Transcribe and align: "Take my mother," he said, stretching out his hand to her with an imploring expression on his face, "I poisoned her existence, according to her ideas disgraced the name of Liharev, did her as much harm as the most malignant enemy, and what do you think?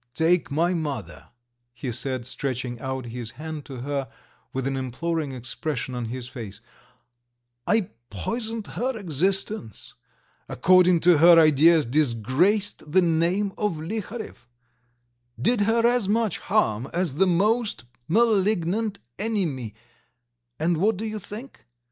"Take 0.15 0.49
my 0.49 0.73
mother," 0.73 1.27
he 1.75 1.91
said, 1.91 2.25
stretching 2.25 2.79
out 2.79 3.05
his 3.05 3.29
hand 3.37 3.65
to 3.65 3.81
her 3.81 4.09
with 4.51 4.65
an 4.65 4.75
imploring 4.75 5.31
expression 5.31 5.93
on 5.93 6.05
his 6.05 6.27
face, 6.27 6.59
"I 7.67 7.91
poisoned 8.09 8.65
her 8.65 8.97
existence, 8.97 9.93
according 10.49 11.01
to 11.01 11.19
her 11.19 11.39
ideas 11.39 11.85
disgraced 11.85 12.91
the 12.91 13.03
name 13.03 13.53
of 13.59 13.73
Liharev, 13.77 14.47
did 15.39 15.61
her 15.69 15.85
as 15.85 16.09
much 16.09 16.39
harm 16.39 16.89
as 16.91 17.17
the 17.17 17.27
most 17.27 17.83
malignant 18.07 18.97
enemy, 19.19 19.75
and 20.59 20.77
what 20.77 20.97
do 20.97 21.05
you 21.05 21.19
think? 21.19 21.63